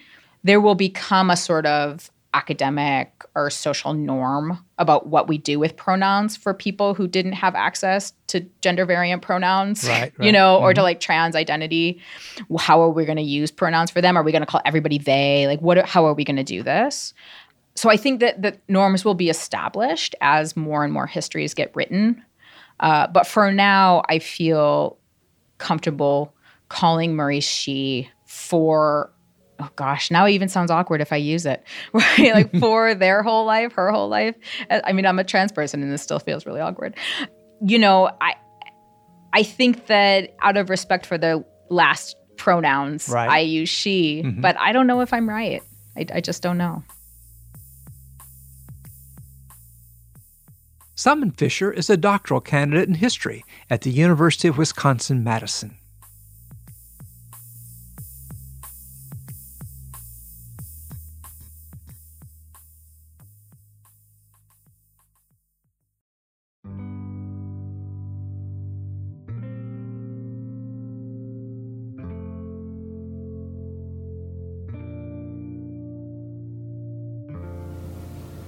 there 0.43 0.59
will 0.59 0.75
become 0.75 1.29
a 1.29 1.37
sort 1.37 1.65
of 1.65 2.11
academic 2.33 3.25
or 3.35 3.49
social 3.49 3.93
norm 3.93 4.63
about 4.77 5.07
what 5.07 5.27
we 5.27 5.37
do 5.37 5.59
with 5.59 5.75
pronouns 5.75 6.37
for 6.37 6.53
people 6.53 6.93
who 6.93 7.07
didn't 7.07 7.33
have 7.33 7.55
access 7.55 8.13
to 8.27 8.39
gender 8.61 8.85
variant 8.85 9.21
pronouns, 9.21 9.87
right, 9.87 10.13
right. 10.17 10.25
you 10.25 10.31
know, 10.31 10.55
mm-hmm. 10.55 10.63
or 10.63 10.73
to 10.73 10.79
mm-hmm. 10.79 10.85
like 10.85 10.99
trans 10.99 11.35
identity. 11.35 12.01
How 12.57 12.81
are 12.81 12.89
we 12.89 13.05
going 13.05 13.17
to 13.17 13.23
use 13.23 13.51
pronouns 13.51 13.91
for 13.91 14.01
them? 14.01 14.17
Are 14.17 14.23
we 14.23 14.31
going 14.31 14.41
to 14.41 14.45
call 14.45 14.61
everybody 14.65 14.97
they? 14.97 15.45
Like, 15.47 15.61
what? 15.61 15.85
How 15.85 16.05
are 16.05 16.13
we 16.13 16.23
going 16.23 16.37
to 16.37 16.43
do 16.43 16.63
this? 16.63 17.13
So 17.75 17.89
I 17.89 17.97
think 17.97 18.19
that 18.19 18.41
the 18.41 18.57
norms 18.67 19.05
will 19.05 19.13
be 19.13 19.29
established 19.29 20.15
as 20.21 20.55
more 20.55 20.83
and 20.83 20.93
more 20.93 21.07
histories 21.07 21.53
get 21.53 21.75
written. 21.75 22.23
Uh, 22.79 23.07
but 23.07 23.27
for 23.27 23.51
now, 23.51 24.03
I 24.09 24.19
feel 24.19 24.97
comfortable 25.62 26.34
calling 26.67 27.15
Murray 27.15 27.39
she 27.39 28.10
for 28.26 29.13
oh 29.60 29.69
gosh, 29.76 30.10
now 30.10 30.26
it 30.26 30.32
even 30.32 30.50
sounds 30.50 30.71
awkward 30.71 31.02
if 31.02 31.13
I 31.13 31.17
use 31.17 31.45
it, 31.45 31.63
right? 31.93 32.34
like 32.34 32.52
for 32.60 32.95
their 32.95 33.21
whole 33.21 33.45
life, 33.45 33.74
her 33.74 33.91
whole 33.91 34.10
life. 34.10 34.36
I 34.69 34.91
mean, 34.91 35.06
I'm 35.06 35.19
a 35.19 35.24
trans 35.24 35.52
person 35.52 35.84
and 35.84 35.93
this 35.93 36.02
still 36.02 36.19
feels 36.19 36.45
really 36.45 36.60
awkward. 36.60 36.97
You 37.63 37.80
know, 37.80 38.10
I 38.19 38.34
I 39.34 39.43
think 39.43 39.86
that 39.86 40.36
out 40.41 40.58
of 40.58 40.69
respect 40.69 41.06
for 41.06 41.17
the 41.17 41.45
last 41.69 42.17
pronouns, 42.38 43.08
right. 43.08 43.30
I 43.30 43.39
use 43.39 43.69
she, 43.69 44.24
mm-hmm. 44.24 44.41
but 44.41 44.58
I 44.60 44.71
don't 44.74 44.88
know 44.88 45.02
if 45.02 45.13
I'm 45.13 45.30
right. 45.30 45.62
I, 45.95 46.06
I 46.15 46.21
just 46.21 46.41
don't 46.41 46.58
know. 46.58 46.84
Simon 51.01 51.31
Fisher 51.31 51.71
is 51.71 51.89
a 51.89 51.97
doctoral 51.97 52.39
candidate 52.39 52.87
in 52.87 52.93
history 52.93 53.43
at 53.71 53.81
the 53.81 53.89
University 53.89 54.47
of 54.47 54.59
Wisconsin 54.59 55.23
Madison. 55.23 55.75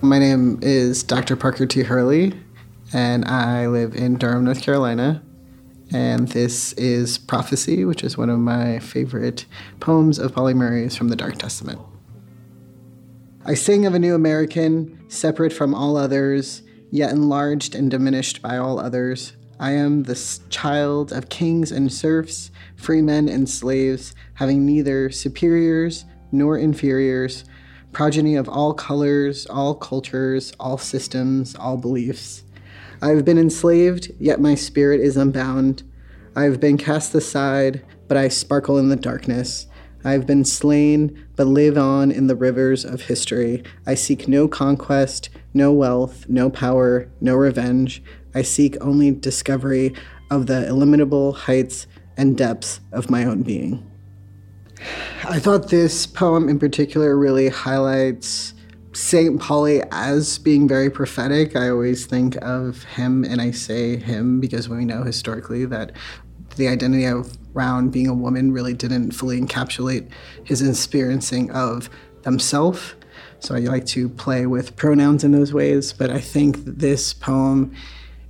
My 0.04 0.20
name 0.20 0.60
is 0.62 1.02
Dr. 1.02 1.36
Parker 1.36 1.66
T. 1.66 1.82
Hurley, 1.82 2.34
and 2.94 3.26
I 3.26 3.68
live 3.68 3.96
in 3.96 4.18
Durham, 4.18 4.46
North 4.46 4.62
Carolina. 4.62 5.24
And 5.92 6.28
this 6.30 6.74
is 6.74 7.18
Prophecy, 7.18 7.86
which 7.86 8.04
is 8.04 8.18
one 8.18 8.30
of 8.30 8.40
my 8.40 8.80
favorite 8.80 9.46
poems 9.80 10.20
of 10.20 10.34
Pauli 10.34 10.54
Murray's 10.54 10.96
from 10.96 11.10
the 11.10 11.16
Dark 11.16 11.38
Testament. 11.38 11.80
I 13.46 13.56
sing 13.56 13.86
of 13.86 13.94
a 13.94 14.00
new 14.00 14.16
American, 14.16 15.10
separate 15.10 15.54
from 15.54 15.76
all 15.76 15.98
others, 15.98 16.62
yet 16.92 17.12
enlarged 17.12 17.76
and 17.76 17.92
diminished 17.92 18.42
by 18.42 18.58
all 18.58 18.80
others. 18.80 19.34
I 19.60 19.72
am 19.72 20.04
the 20.04 20.40
child 20.50 21.12
of 21.12 21.30
kings 21.30 21.72
and 21.72 21.92
serfs, 21.92 22.52
free 22.76 23.02
men 23.02 23.28
and 23.28 23.50
slaves, 23.50 24.16
having 24.36 24.66
neither 24.66 25.10
superiors 25.10 26.06
nor 26.32 26.58
inferiors 26.58 27.44
progeny 27.94 28.36
of 28.36 28.50
all 28.50 28.74
colors, 28.74 29.46
all 29.46 29.76
cultures, 29.76 30.52
all 30.60 30.78
systems, 30.78 31.56
all 31.56 31.78
beliefs. 31.78 32.44
I 33.04 33.10
have 33.10 33.26
been 33.26 33.38
enslaved, 33.38 34.14
yet 34.18 34.40
my 34.40 34.56
spirit 34.56 35.02
is 35.02 35.18
unbound. 35.18 35.84
I 36.38 36.44
have 36.44 36.62
been 36.62 36.78
cast 36.78 37.14
aside, 37.14 37.84
but 38.08 38.16
I 38.16 38.30
sparkle 38.30 38.78
in 38.78 38.88
the 38.88 38.96
darkness. 38.96 39.68
I 40.06 40.14
have 40.14 40.26
been 40.26 40.46
slain, 40.46 41.28
but 41.36 41.48
live 41.48 41.78
on 41.78 42.14
in 42.14 42.28
the 42.28 42.36
rivers 42.38 42.86
of 42.86 43.02
history. 43.02 43.62
I 43.86 43.96
seek 43.96 44.30
no 44.30 44.48
conquest, 44.48 45.28
no 45.54 45.74
wealth, 45.74 46.30
no 46.30 46.50
power, 46.50 47.10
no 47.20 47.36
revenge. 47.36 48.02
I 48.34 48.42
seek 48.42 48.78
only 48.80 49.12
discovery 49.12 49.94
of 50.32 50.48
the 50.48 50.66
illimitable 50.66 51.34
heights 51.34 51.88
and 52.16 52.38
depths 52.38 52.80
of 52.94 53.10
my 53.10 53.26
own 53.26 53.44
being. 53.44 53.86
I 55.26 55.40
thought 55.40 55.68
this 55.68 56.08
poem 56.08 56.48
in 56.48 56.58
particular 56.58 57.18
really 57.18 57.50
highlights 57.50 58.54
St. 58.94 59.40
Pauli 59.40 59.82
as 59.92 60.38
being 60.38 60.68
very 60.68 60.90
prophetic. 60.90 61.56
I 61.56 61.70
always 61.70 62.06
think 62.06 62.36
of 62.44 62.84
him, 62.84 63.24
and 63.24 63.42
I 63.42 63.52
say 63.52 63.98
him 63.98 64.40
because 64.40 64.70
we 64.70 64.86
know 64.86 65.04
historically 65.04 65.66
that 65.66 65.92
the 66.56 66.68
identity 66.68 67.08
around 67.56 67.92
being 67.92 68.08
a 68.08 68.14
woman 68.14 68.52
really 68.52 68.74
didn't 68.74 69.12
fully 69.12 69.42
encapsulate 69.42 70.10
his 70.44 70.62
experiencing 70.62 71.50
of 71.52 71.90
themselves. 72.22 72.94
So 73.40 73.56
I 73.56 73.60
like 73.60 73.86
to 73.88 74.10
play 74.10 74.46
with 74.46 74.76
pronouns 74.76 75.24
in 75.24 75.32
those 75.32 75.54
ways, 75.54 75.92
but 75.92 76.10
I 76.10 76.20
think 76.20 76.58
this 76.64 77.14
poem 77.14 77.76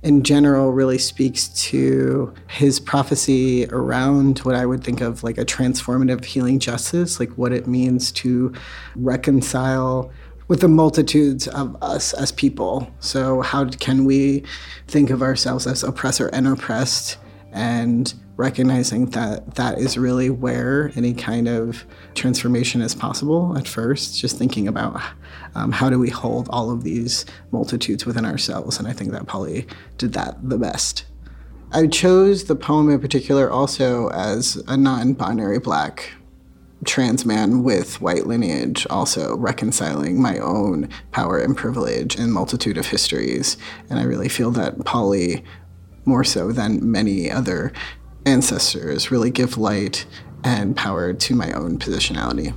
in 0.02 0.22
general 0.22 0.72
really 0.72 0.98
speaks 0.98 1.48
to 1.48 2.34
his 2.48 2.78
prophecy 2.80 3.66
around 3.66 4.40
what 4.40 4.54
I 4.54 4.66
would 4.66 4.84
think 4.84 5.00
of 5.00 5.22
like 5.22 5.38
a 5.38 5.44
transformative 5.44 6.24
healing 6.24 6.58
justice, 6.58 7.20
like 7.20 7.30
what 7.32 7.52
it 7.52 7.66
means 7.66 8.12
to 8.12 8.52
reconcile 8.96 10.12
with 10.48 10.60
the 10.60 10.68
multitudes 10.68 11.48
of 11.48 11.76
us 11.82 12.12
as 12.14 12.32
people. 12.32 12.90
So, 13.00 13.40
how 13.40 13.68
can 13.68 14.04
we 14.04 14.44
think 14.86 15.10
of 15.10 15.22
ourselves 15.22 15.66
as 15.66 15.82
oppressor 15.82 16.28
and 16.28 16.46
oppressed 16.46 17.18
and 17.52 18.12
recognizing 18.36 19.06
that 19.06 19.54
that 19.54 19.78
is 19.78 19.96
really 19.96 20.28
where 20.28 20.90
any 20.96 21.14
kind 21.14 21.46
of 21.46 21.84
transformation 22.14 22.82
is 22.82 22.94
possible 22.94 23.56
at 23.56 23.68
first, 23.68 24.18
just 24.20 24.36
thinking 24.36 24.66
about 24.66 25.00
um, 25.54 25.70
how 25.70 25.88
do 25.88 25.98
we 25.98 26.10
hold 26.10 26.48
all 26.50 26.70
of 26.70 26.82
these 26.82 27.24
multitudes 27.52 28.04
within 28.04 28.24
ourselves. 28.24 28.78
And 28.78 28.88
I 28.88 28.92
think 28.92 29.12
that 29.12 29.26
Pauli 29.26 29.66
did 29.98 30.14
that 30.14 30.48
the 30.48 30.58
best. 30.58 31.04
I 31.70 31.86
chose 31.86 32.44
the 32.44 32.56
poem 32.56 32.90
in 32.90 33.00
particular 33.00 33.50
also 33.50 34.08
as 34.10 34.56
a 34.68 34.76
non 34.76 35.14
binary 35.14 35.58
black 35.58 36.12
trans 36.84 37.24
man 37.24 37.62
with 37.62 38.00
white 38.00 38.26
lineage, 38.26 38.86
also 38.90 39.36
reconciling 39.36 40.20
my 40.20 40.38
own 40.38 40.88
power 41.12 41.38
and 41.38 41.56
privilege 41.56 42.16
and 42.16 42.32
multitude 42.32 42.76
of 42.76 42.86
histories. 42.86 43.56
And 43.88 43.98
I 43.98 44.04
really 44.04 44.28
feel 44.28 44.50
that 44.52 44.84
Pauli, 44.84 45.44
more 46.04 46.24
so 46.24 46.52
than 46.52 46.90
many 46.90 47.30
other 47.30 47.72
ancestors, 48.26 49.10
really 49.10 49.30
give 49.30 49.56
light 49.56 50.06
and 50.42 50.76
power 50.76 51.12
to 51.12 51.34
my 51.34 51.52
own 51.52 51.78
positionality. 51.78 52.54